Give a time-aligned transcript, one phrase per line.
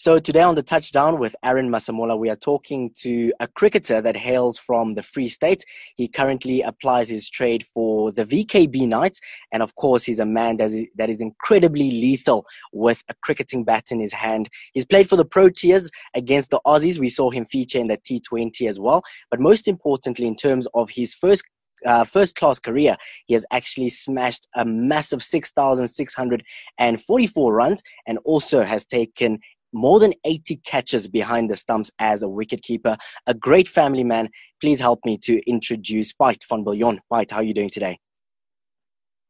[0.00, 4.16] So today on the touchdown with Aaron Masemola, we are talking to a cricketer that
[4.16, 5.64] hails from the Free State.
[5.96, 10.58] He currently applies his trade for the VKB Knights, and of course, he's a man
[10.58, 14.48] that is, that is incredibly lethal with a cricketing bat in his hand.
[14.72, 17.00] He's played for the Proteas against the Aussies.
[17.00, 19.02] We saw him feature in the T20 as well.
[19.32, 21.42] But most importantly, in terms of his first
[21.86, 22.96] uh, first class career,
[23.26, 29.38] he has actually smashed a massive 6,644 runs and also has taken
[29.72, 32.96] more than 80 catches behind the stumps as a wicketkeeper.
[33.26, 34.28] A great family man.
[34.60, 36.98] Please help me to introduce Piet van Biljon.
[37.12, 37.98] Piet, how are you doing today?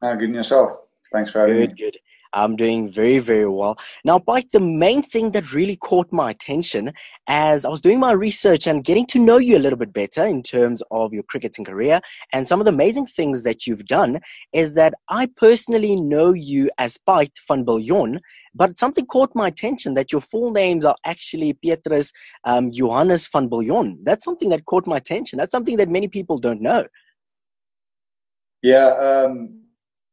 [0.02, 0.72] Uh, good and yourself.
[1.12, 1.74] Thanks for having good, me.
[1.74, 1.98] Good, good.
[2.32, 3.78] I'm doing very, very well.
[4.04, 6.92] Now, Piet, the main thing that really caught my attention
[7.26, 10.24] as I was doing my research and getting to know you a little bit better
[10.24, 12.00] in terms of your cricketing career
[12.32, 14.20] and some of the amazing things that you've done
[14.52, 18.18] is that I personally know you as Piet van Biljon,
[18.54, 22.12] but something caught my attention that your full names are actually Petrus
[22.44, 23.98] um, Johannes van Biljon.
[24.02, 25.38] That's something that caught my attention.
[25.38, 26.86] That's something that many people don't know.
[28.62, 29.67] Yeah, um,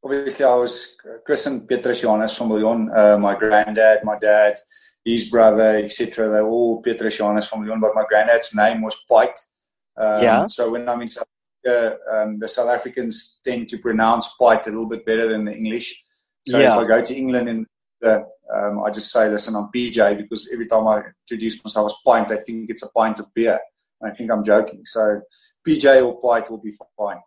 [0.05, 2.95] obviously I was christened Petrus Johannes van Biljon.
[2.95, 4.55] Uh, my granddad, my dad,
[5.03, 6.29] his brother, etc.
[6.29, 9.37] They're all Petrus Johannes van Biljon, but my granddad's name was Piet.
[9.97, 10.47] Um, yeah.
[10.47, 11.27] So when I'm in South
[11.65, 15.53] Africa, um, the South Africans tend to pronounce Piet a little bit better than the
[15.53, 16.03] English.
[16.47, 16.75] So yeah.
[16.75, 17.65] if I go to England and
[18.05, 22.31] um, I just say, listen, I'm PJ because every time I introduce myself as pint,
[22.31, 23.59] I think it's a pint of beer.
[24.03, 24.85] I think I'm joking.
[24.85, 25.21] So
[25.67, 27.17] PJ or pint will be fine.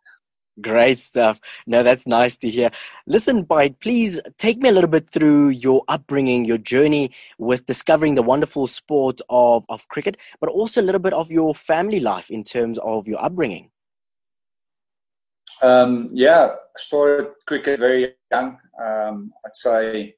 [0.60, 1.40] Great stuff.
[1.66, 2.70] No, that's nice to hear.
[3.06, 8.14] Listen, Piet, please take me a little bit through your upbringing, your journey with discovering
[8.14, 12.30] the wonderful sport of, of cricket, but also a little bit of your family life
[12.30, 13.70] in terms of your upbringing.
[15.62, 18.58] Um, yeah, started cricket very young.
[18.80, 20.14] Um, I'd say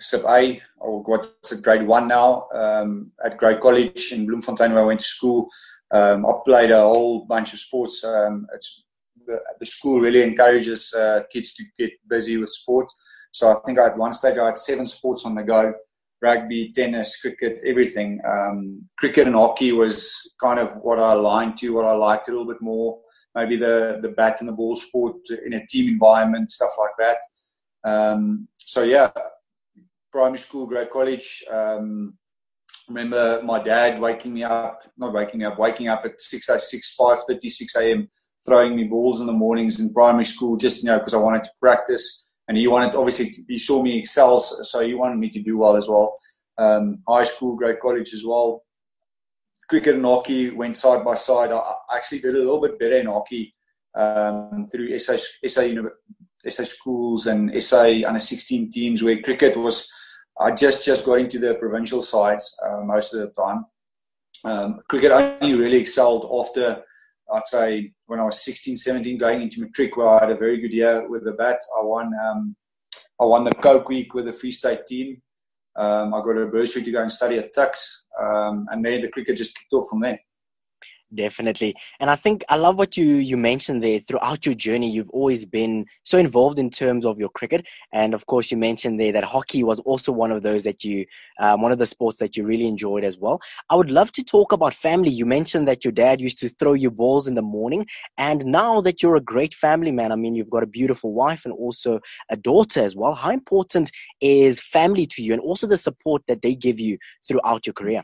[0.00, 4.82] sub A or what's at grade one now um, at Grey College in Bloemfontein where
[4.82, 5.48] I went to school.
[5.92, 8.04] Um, I played a whole bunch of sports.
[8.04, 8.84] Um, it's
[9.26, 12.94] the, the, school really encourages uh, kids to get busy with sports.
[13.32, 15.74] So I think at one stage I had seven sports on the go:
[16.22, 18.20] rugby, tennis, cricket, everything.
[18.26, 22.30] Um, cricket and hockey was kind of what I aligned to, what I liked a
[22.30, 23.00] little bit more.
[23.34, 27.20] Maybe the the bat and the ball sport in a team environment, stuff like that.
[27.90, 29.10] Um, so yeah,
[30.10, 31.44] primary school, Grey College.
[31.50, 32.14] Um,
[32.88, 36.94] remember my dad waking me up, not waking me up, waking up at 6, 6
[36.94, 38.08] 5 30, 6 a.m.,
[38.46, 41.44] throwing me balls in the mornings in primary school, just, you know, because I wanted
[41.44, 42.26] to practice.
[42.48, 45.76] And he wanted, obviously, he saw me excel, so he wanted me to do well
[45.76, 46.14] as well.
[46.58, 48.62] Um, high school, Grey College as well.
[49.68, 51.50] Cricket and hockey went side by side.
[51.50, 53.52] I actually did a little bit better in hockey
[53.96, 55.62] um, through SA, SA,
[56.48, 59.90] SA schools and SA under 16 teams where cricket was
[60.38, 63.64] I just just got into the provincial sides uh, most of the time.
[64.44, 66.82] Um, cricket only really excelled after
[67.32, 70.60] I'd say when I was 16, 17, going into matric, where I had a very
[70.60, 71.58] good year with the bat.
[71.78, 72.56] I won um,
[73.20, 75.20] I won the Coke Week with the Free State team.
[75.76, 79.08] Um, I got a bursary to go and study at Tuks, um, and then the
[79.08, 80.18] cricket just kicked off from there.
[81.14, 81.76] Definitely.
[82.00, 84.90] And I think I love what you, you mentioned there throughout your journey.
[84.90, 87.64] You've always been so involved in terms of your cricket.
[87.92, 91.06] And of course, you mentioned there that hockey was also one of those that you,
[91.38, 93.40] um, one of the sports that you really enjoyed as well.
[93.70, 95.10] I would love to talk about family.
[95.10, 97.86] You mentioned that your dad used to throw you balls in the morning.
[98.18, 101.44] And now that you're a great family man, I mean, you've got a beautiful wife
[101.44, 102.00] and also
[102.30, 103.14] a daughter as well.
[103.14, 107.64] How important is family to you and also the support that they give you throughout
[107.64, 108.02] your career?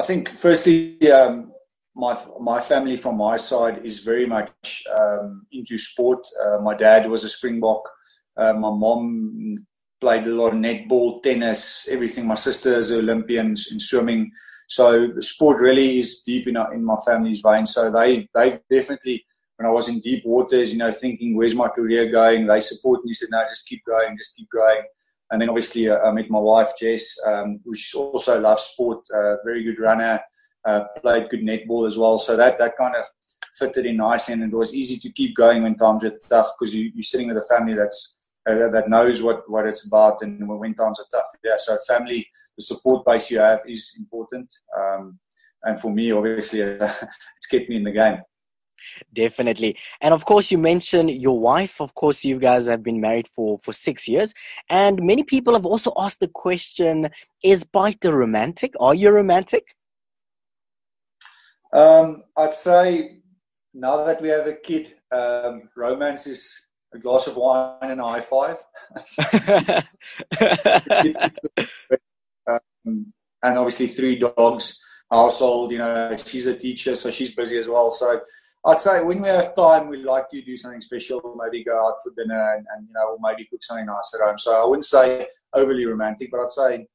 [0.00, 1.52] I think, firstly, um,
[1.94, 6.26] my my family from my side is very much um, into sport.
[6.42, 7.82] Uh, my dad was a Springbok.
[8.34, 9.66] Uh, my mom
[10.00, 12.26] played a lot of netball, tennis, everything.
[12.26, 14.32] My sister is an Olympian in swimming.
[14.68, 14.86] So
[15.20, 17.74] sport really is deep in, in my family's veins.
[17.74, 21.68] So they they definitely, when I was in deep waters, you know, thinking where's my
[21.68, 23.12] career going, they support me.
[23.12, 24.82] Said no, just keep going, just keep going.
[25.30, 29.36] And then obviously uh, I met my wife Jess, um, which also loves sport, uh,
[29.44, 30.20] very good runner,
[30.64, 32.18] uh, played good netball as well.
[32.18, 33.04] So that that kind of
[33.54, 36.74] fitted in nicely, and it was easy to keep going when times were tough because
[36.74, 38.16] you, you're sitting with a family that's
[38.48, 41.26] uh, that knows what, what it's about and when times are tough.
[41.44, 42.26] Yeah, so family,
[42.56, 44.50] the support base you have is important.
[44.78, 45.18] Um,
[45.62, 48.18] and for me, obviously, it's kept me in the game.
[49.12, 49.76] Definitely.
[50.00, 51.80] And of course, you mentioned your wife.
[51.80, 54.32] Of course, you guys have been married for, for six years.
[54.68, 57.10] And many people have also asked the question
[57.42, 58.74] Is a romantic?
[58.80, 59.76] Are you romantic?
[61.72, 63.18] Um, I'd say
[63.74, 68.04] now that we have a kid, um, romance is a glass of wine and a
[68.04, 68.56] high five.
[73.42, 74.78] and obviously three dogs
[75.10, 75.72] household.
[75.72, 77.90] You know, she's a teacher, so she's busy as well.
[77.90, 78.20] So
[78.66, 81.94] I'd say when we have time, we like to do something special, maybe go out
[82.02, 84.36] for dinner and, and you know, or maybe cook something nice at home.
[84.36, 86.86] So I wouldn't say overly romantic, but I'd say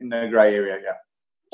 [0.00, 0.92] in the grey area, yeah.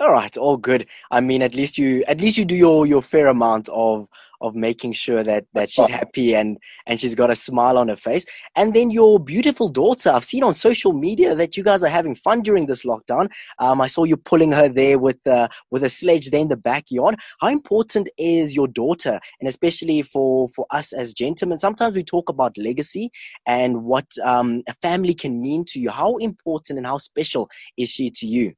[0.04, 0.86] All right, all good.
[1.10, 4.08] I mean, at least you at least you do your your fair amount of
[4.42, 7.96] of making sure that that she's happy and and she's got a smile on her
[7.96, 8.24] face.
[8.56, 12.14] And then your beautiful daughter, I've seen on social media that you guys are having
[12.14, 13.30] fun during this lockdown.
[13.58, 16.56] Um, I saw you pulling her there with uh, with a sledge there in the
[16.56, 17.16] backyard.
[17.40, 21.58] How important is your daughter, and especially for for us as gentlemen?
[21.58, 23.10] Sometimes we talk about legacy
[23.46, 25.90] and what um, a family can mean to you.
[25.90, 28.54] How important and how special is she to you?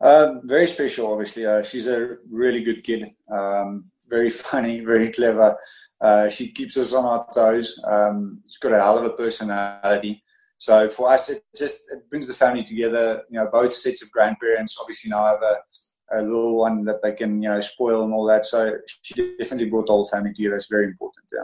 [0.00, 1.44] Um, very special, obviously.
[1.44, 3.10] Uh, she's a really good kid.
[3.32, 5.56] Um, very funny, very clever.
[6.00, 7.80] Uh, she keeps us on our toes.
[7.84, 10.22] Um, she's got a hell of a personality.
[10.58, 13.22] So for us, it just it brings the family together.
[13.30, 14.76] You know, both sets of grandparents.
[14.80, 18.12] Obviously, now I have a, a little one that they can you know spoil and
[18.12, 18.44] all that.
[18.44, 20.54] So she definitely brought the whole family together.
[20.54, 21.26] That's very important.
[21.32, 21.42] Yeah.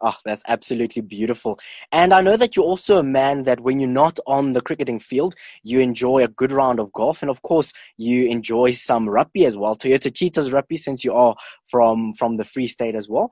[0.00, 1.58] Oh, that's absolutely beautiful.
[1.90, 5.00] And I know that you're also a man that when you're not on the cricketing
[5.00, 5.34] field,
[5.64, 7.20] you enjoy a good round of golf.
[7.20, 9.74] And of course, you enjoy some rugby as well.
[9.76, 11.34] Toyota Cheetahs rugby, since you are
[11.68, 13.30] from, from the Free State as well.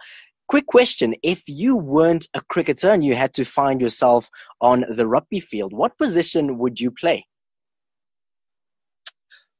[0.49, 1.15] Quick question.
[1.23, 4.29] If you weren't a cricketer and you had to find yourself
[4.61, 7.27] on the rugby field, what position would you play?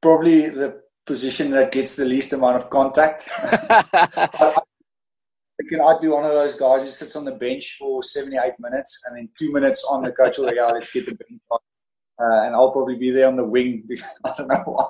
[0.01, 3.29] Probably the position that gets the least amount of contact.
[5.67, 9.03] can I be one of those guys who sits on the bench for 78 minutes
[9.05, 11.59] and then two minutes on the coach will like, oh, let's get the bench on.
[12.19, 13.87] Uh, and I'll probably be there on the wing.
[14.25, 14.89] I don't know.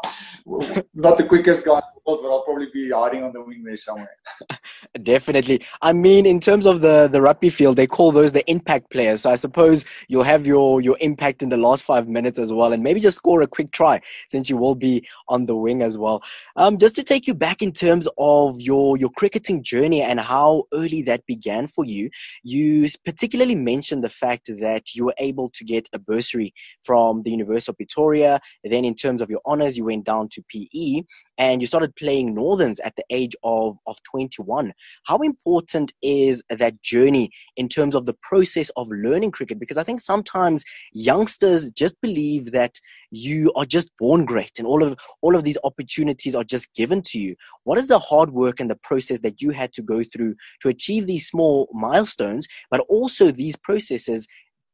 [0.94, 1.82] Not the quickest guy
[2.16, 4.16] but I'll probably be hiding on the wing there somewhere.
[5.04, 5.62] Definitely.
[5.82, 9.22] I mean, in terms of the, the rugby field, they call those the impact players.
[9.22, 12.72] So I suppose you'll have your, your impact in the last five minutes as well,
[12.72, 15.98] and maybe just score a quick try since you will be on the wing as
[15.98, 16.24] well.
[16.56, 20.64] Um, just to take you back in terms of your, your cricketing journey and how
[20.74, 22.10] early that began for you,
[22.44, 26.54] you particularly mentioned the fact that you were able to get a bursary
[26.84, 28.40] from the University of Pretoria.
[28.64, 31.04] Then, in terms of your honors, you went down to PE
[31.38, 34.74] and you started playing Northerns at the age of, of 21.
[35.06, 39.60] How important is that journey in terms of the process of learning cricket?
[39.60, 40.64] Because I think sometimes
[40.94, 42.80] youngsters just believe that
[43.12, 47.02] you are just born great and all of all of these opportunities are just given
[47.04, 47.36] to you.
[47.64, 50.70] What is the hard work and the process that you had to go through to
[50.70, 54.28] achieve these small milestones, but also these processes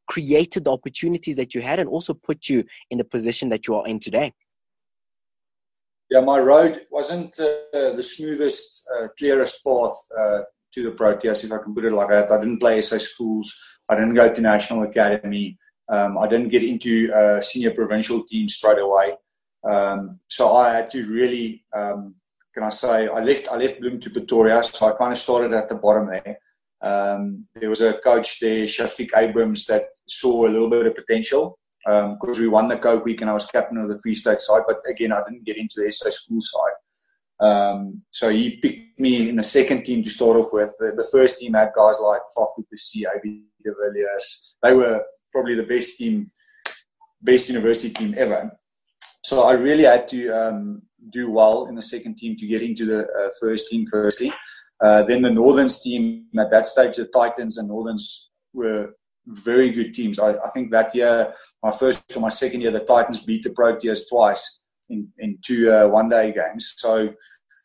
[0.06, 3.74] created the opportunities that you had and also put you in the position that you
[3.74, 4.32] are in today?
[6.10, 10.40] Yeah, my road wasn't uh, the smoothest, uh, clearest path uh,
[10.74, 12.30] to the Proteas, if I can put it like that.
[12.30, 13.54] I didn't play SA schools.
[13.88, 15.58] I didn't go to national academy.
[15.88, 19.14] Um, I didn't get into uh, senior provincial teams straight away.
[19.64, 22.14] Um, so I had to really, um,
[22.52, 23.48] can I say, I left.
[23.48, 26.38] I left Bloem to Pretoria, so I kind of started at the bottom there.
[26.82, 31.58] Um, there was a coach there, Shafiq Abrams, that saw a little bit of potential
[31.84, 34.40] because um, we won the Coke Week and I was captain of the Free State
[34.40, 34.62] side.
[34.66, 36.72] But again, I didn't get into the SA school side.
[37.40, 40.74] Um, so he picked me in the second team to start off with.
[40.78, 44.56] The, the first team had guys like Faf du Plessis, AB de Villiers.
[44.62, 46.30] They were probably the best team,
[47.22, 48.50] best university team ever.
[49.24, 52.86] So I really had to um, do well in the second team to get into
[52.86, 54.32] the uh, first team firstly.
[54.82, 58.94] Uh, then the Northerns team at that stage, the Titans and Northerns were
[59.26, 60.18] very good teams.
[60.18, 63.50] I, I, think that year, my first or my second year, the Titans beat the
[63.50, 66.74] Proteas twice in, in two uh, one day games.
[66.76, 67.12] So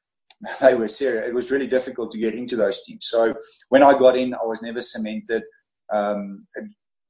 [0.61, 1.27] they were serious.
[1.27, 3.07] It was really difficult to get into those teams.
[3.07, 3.33] So
[3.69, 5.43] when I got in, I was never cemented.
[5.91, 6.39] Um,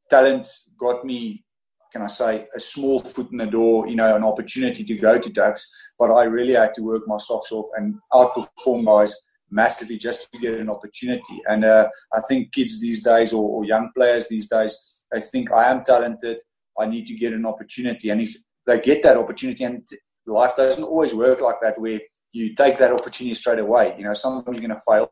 [0.10, 0.48] talent
[0.80, 1.44] got me,
[1.92, 5.20] can I say, a small foot in the door, you know, an opportunity to go
[5.20, 5.68] to Tuks.
[5.98, 9.16] But I really had to work my socks off and outperform guys
[9.52, 11.42] massively just to get an opportunity.
[11.48, 14.76] And uh, I think kids these days, or, or, young players these days,
[15.12, 16.40] they think I am talented.
[16.80, 19.86] I need to get an opportunity, and if they get that opportunity, and
[20.28, 22.00] life doesn't always work like that, where
[22.32, 23.96] you take that opportunity straight away.
[23.98, 25.12] You know, sometimes you're going to fail,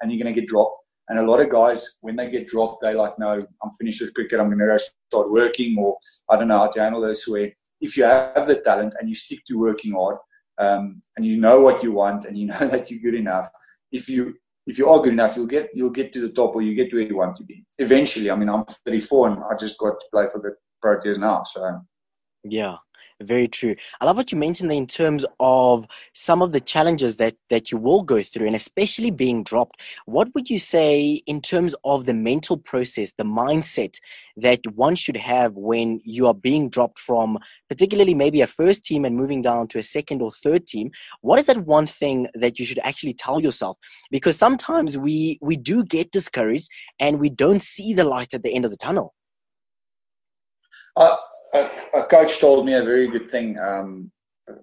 [0.00, 0.76] and you're going to get dropped.
[1.08, 4.14] And a lot of guys, when they get dropped, they like, no, I'm finished with
[4.14, 4.38] cricket.
[4.38, 4.76] I'm going to go
[5.10, 5.96] start working, or
[6.28, 7.26] I don't know how to handle this.
[7.26, 10.18] Where if you have the talent and you stick to working hard,
[10.58, 13.50] um, and you know what you want, and you know that you're good enough,
[13.92, 14.34] if you
[14.66, 16.90] if you are good enough, you'll get you'll get to the top or you get
[16.90, 17.64] to where you want to be.
[17.78, 20.54] Eventually, I mean, I'm 34 and I just got to play for the
[20.84, 21.42] Proteas now.
[21.42, 21.80] So,
[22.44, 22.76] Yeah.
[23.22, 23.76] Very true.
[24.00, 25.84] I love what you mentioned in terms of
[26.14, 29.82] some of the challenges that, that you will go through, and especially being dropped.
[30.06, 33.98] What would you say in terms of the mental process, the mindset
[34.38, 39.04] that one should have when you are being dropped from, particularly maybe a first team
[39.04, 40.90] and moving down to a second or third team?
[41.20, 43.76] What is that one thing that you should actually tell yourself?
[44.10, 48.54] Because sometimes we we do get discouraged and we don't see the light at the
[48.54, 49.14] end of the tunnel.
[50.96, 51.16] Uh,
[51.94, 54.10] a, coach told me a very good thing um,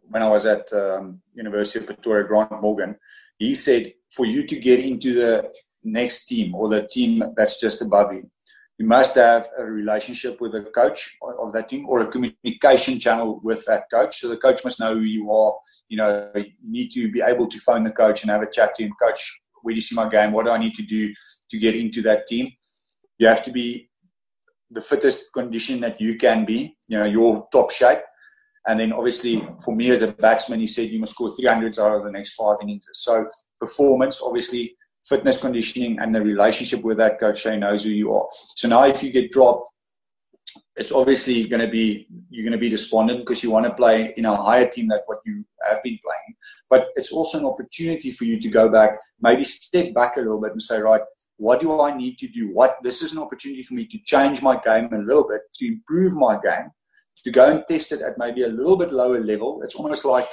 [0.09, 2.95] when I was at um, University of Pretoria, Grant Morgan.
[3.37, 5.51] He said, for you to get into the
[5.83, 8.29] next team or the team that's just above you,
[8.77, 13.39] you must have a relationship with the coach of that team or a communication channel
[13.43, 14.21] with that coach.
[14.21, 15.55] So the coach must know who you are.
[15.89, 18.75] You know, you need to be able to phone the coach and have a chat
[18.75, 18.93] to him.
[19.01, 20.31] Coach, where do you see my game?
[20.31, 21.11] What do I need to do
[21.49, 22.51] to get into that team?
[23.17, 23.89] You have to be
[24.71, 27.99] the fittest condition that you can be, you know, your top shape.
[28.67, 31.95] And then obviously for me as a batsman, he said you must score 300s out
[31.95, 32.85] of the next five innings.
[32.93, 33.27] So
[33.59, 34.75] performance, obviously
[35.07, 38.27] fitness conditioning and the relationship with that coach, Shane knows who you are.
[38.55, 39.71] So now if you get dropped,
[40.75, 44.13] it's obviously going to be you're going to be despondent because you want to play
[44.17, 46.35] in a higher team than what you have been playing.
[46.69, 50.41] But it's also an opportunity for you to go back, maybe step back a little
[50.41, 51.01] bit and say, right,
[51.37, 52.51] what do I need to do?
[52.53, 55.67] What this is an opportunity for me to change my game a little bit, to
[55.67, 56.71] improve my game,
[57.23, 59.61] to go and test it at maybe a little bit lower level.
[59.63, 60.27] It's almost like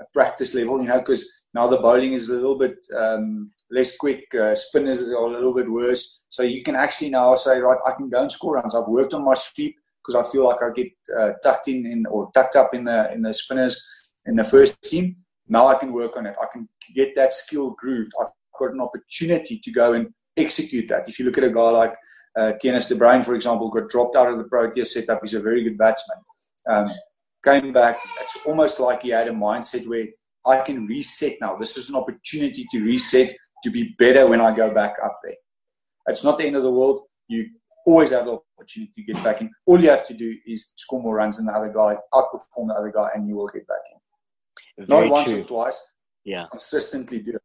[0.00, 3.96] a practice level, you know, because now the bowling is a little bit um, less
[3.96, 6.24] quick, uh, spinners are a little bit worse.
[6.28, 8.74] So you can actually now say, right, I can go and score runs.
[8.74, 9.76] I've worked on my sweep
[10.06, 13.12] because I feel like I get uh, tucked in, in or tucked up in the
[13.12, 13.80] in the spinners
[14.26, 15.16] in the first team.
[15.48, 16.36] Now I can work on it.
[16.40, 18.12] I can get that skill grooved.
[18.20, 18.28] I've
[18.58, 21.08] got an opportunity to go and execute that.
[21.08, 21.94] If you look at a guy like
[22.38, 25.20] uh, de Bruyn, for example, got dropped out of the Protea setup.
[25.22, 26.18] He's a very good batsman.
[26.66, 26.90] Um,
[27.44, 27.98] came back.
[28.20, 30.06] It's almost like he had a mindset where
[30.46, 31.56] I can reset now.
[31.56, 35.36] This is an opportunity to reset to be better when I go back up there.
[36.06, 37.00] It's not the end of the world.
[37.28, 37.46] You
[37.86, 39.50] always have the opportunity to get back in.
[39.66, 42.74] All you have to do is score more runs than the other guy, outperform the
[42.74, 44.84] other guy, and you will get back in.
[44.86, 45.40] Very not once true.
[45.40, 45.80] or twice.
[46.24, 46.46] Yeah.
[46.50, 47.42] Consistently do it.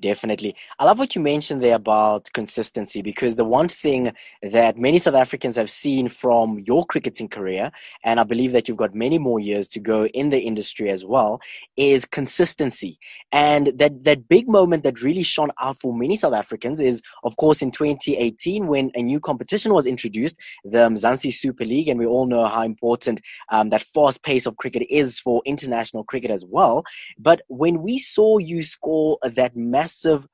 [0.00, 0.56] Definitely.
[0.78, 5.14] I love what you mentioned there about consistency because the one thing that many South
[5.14, 7.70] Africans have seen from your cricketing career,
[8.02, 11.04] and I believe that you've got many more years to go in the industry as
[11.04, 11.40] well,
[11.76, 12.98] is consistency.
[13.32, 17.36] And that, that big moment that really shone out for many South Africans is, of
[17.36, 21.88] course, in 2018 when a new competition was introduced, the Mzansi Super League.
[21.88, 26.04] And we all know how important um, that fast pace of cricket is for international
[26.04, 26.84] cricket as well.
[27.18, 30.26] But when we saw you score that massive massive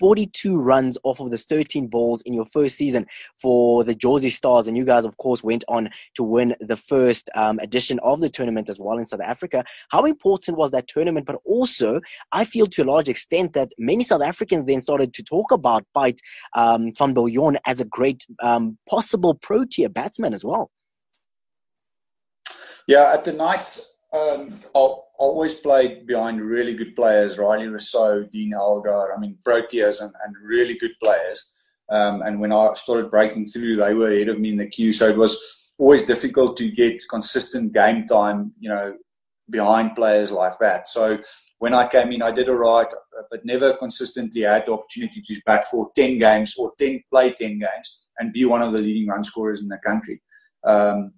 [0.00, 3.06] 42 runs off of the 13 balls in your first season
[3.40, 4.66] for the Jozi Stars.
[4.66, 8.30] And you guys, of course, went on to win the first um, edition of the
[8.30, 9.64] tournament as well in South Africa.
[9.90, 11.26] How important was that tournament?
[11.26, 12.00] But also,
[12.32, 15.84] I feel to a large extent that many South Africans then started to talk about
[15.94, 16.20] Pite
[16.54, 20.70] um, van Biljon as a great um, possible Protea batsman as well.
[22.88, 28.54] Yeah, at the Knights, um, I always played behind really good players, Rilee Rossouw, Dean
[28.54, 31.50] Elgar, I mean, Proteas and, and really good players.
[31.90, 34.92] Um, and when I started breaking through, they were ahead of me in the queue.
[34.92, 38.94] So it was always difficult to get consistent game time, you know,
[39.50, 40.88] behind players like that.
[40.88, 41.18] So
[41.58, 42.92] when I came in, I did all right,
[43.30, 47.58] but never consistently had the opportunity to bat for 10 games or 10 play 10
[47.58, 50.20] games and be one of the leading run scorers in the country.
[50.64, 51.12] Um,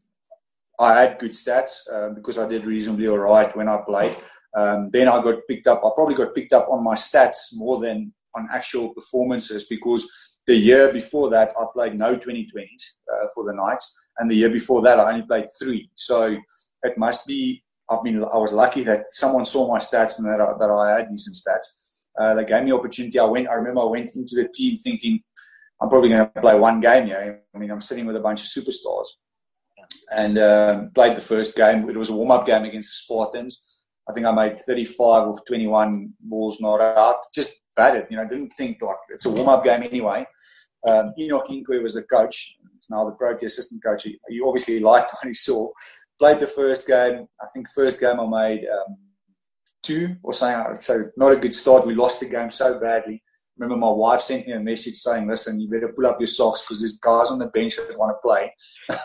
[0.78, 4.16] I had good stats um, because I did reasonably all right when I played.
[4.56, 5.84] Um, then I got picked up.
[5.84, 10.04] I probably got picked up on my stats more than on actual performances because
[10.46, 12.46] the year before that I played no 2020s
[13.12, 15.90] uh, for the Knights, and the year before that I only played three.
[15.94, 16.36] So
[16.82, 17.62] it must be.
[17.90, 18.24] I've been.
[18.24, 21.36] I was lucky that someone saw my stats and that I, that I had decent
[21.36, 21.66] stats.
[22.18, 23.18] Uh, they gave me opportunity.
[23.18, 23.48] I went.
[23.48, 25.20] I remember I went into the team thinking
[25.80, 27.06] I'm probably going to play one game.
[27.06, 29.06] Yeah, I mean I'm sitting with a bunch of superstars
[30.14, 31.88] and um, played the first game.
[31.88, 33.60] It was a warm up game against the Spartans.
[34.08, 37.16] I think I made 35 of 21 balls not out.
[37.34, 40.26] Just batted, you know, didn't think like it's a warm up game anyway.
[40.86, 42.56] Um, Enoch Nkwe was the coach.
[42.74, 44.02] He's now the Protea assistant coach.
[44.02, 45.70] He, he, obviously liked what he saw.
[46.18, 47.26] Played the first game.
[47.40, 48.96] I think first game I made um,
[49.82, 50.74] two or something.
[50.74, 51.86] So not a good start.
[51.86, 53.22] We lost the game so badly
[53.56, 56.62] remember my wife sent me a message saying, listen, you better pull up your socks
[56.62, 58.52] because there's guys on the bench that want to play.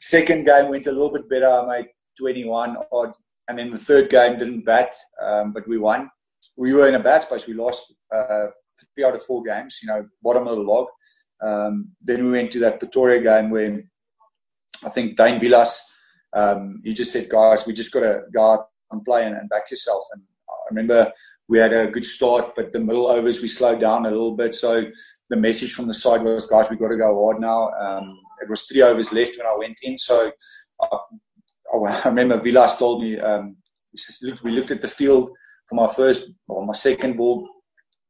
[0.00, 1.48] Second game went a little bit better.
[1.48, 1.86] I made
[2.18, 3.12] 21 odd.
[3.48, 6.08] And then the third game didn't bat, um, but we won.
[6.56, 7.46] We were in a bad space.
[7.46, 8.48] We lost uh,
[8.94, 10.86] three out of four games, you know, bottom of the log.
[11.42, 13.82] Um, then we went to that Pretoria game where
[14.84, 15.90] I think Dane Vilas
[16.32, 19.48] um, he just said, guys, we just got to go out and play and, and
[19.48, 20.04] back yourself.
[20.12, 20.22] And
[20.70, 21.12] remember
[21.48, 24.54] we had a good start, but the middle overs we slowed down a little bit.
[24.54, 24.84] So
[25.30, 27.70] the message from the side was, guys, we've got to go hard now.
[27.70, 30.30] Um, it was three overs left when I went in, so
[30.80, 30.98] I,
[31.74, 33.56] I remember Vilas told me um,
[34.42, 35.30] we looked at the field
[35.68, 37.48] for my first or my second ball.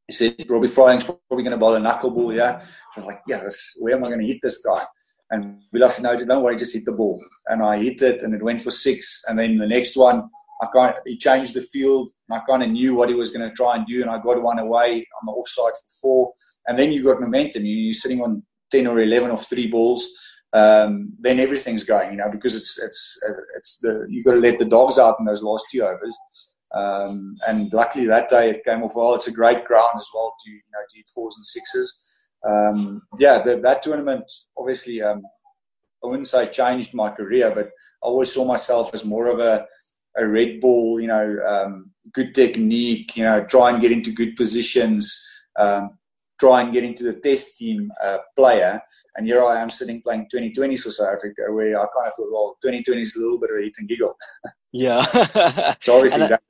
[0.07, 2.35] He said Robbie Frylinck's probably going to bowl a knuckleball.
[2.35, 3.43] Yeah, I was like, yeah,
[3.79, 4.85] where am I going to hit this guy?
[5.31, 7.19] And Vilas said, no, don't worry, just hit the ball.
[7.47, 9.21] And I hit it, and it went for six.
[9.27, 10.29] And then the next one,
[10.61, 13.31] I kind of, he changed the field, and I kind of knew what he was
[13.31, 16.33] going to try and do, and I got one away on the offside for four.
[16.67, 17.65] And then you got momentum.
[17.65, 20.07] You're sitting on ten or eleven of three balls.
[20.53, 23.17] Um, then everything's going, you know, because it's it's
[23.57, 26.17] it's the you got to let the dogs out in those last two overs.
[26.73, 29.15] Um, and luckily that day it came off well.
[29.15, 32.03] It's a great ground as well to you know to hit fours and sixes.
[32.47, 34.23] Um, yeah, the, that tournament
[34.57, 35.21] obviously um,
[36.03, 39.65] I wouldn't say changed my career, but I always saw myself as more of a
[40.17, 44.35] a red ball, you know, um, good technique, you know, try and get into good
[44.35, 45.21] positions,
[45.57, 45.97] um,
[46.39, 48.79] try and get into the test team uh, player.
[49.15, 52.31] And here I am sitting playing 2020 for South Africa, where I kind of thought,
[52.31, 54.15] well, 2020 is a little bit of a hit and giggle.
[54.71, 55.05] Yeah.
[55.81, 56.41] so obviously that,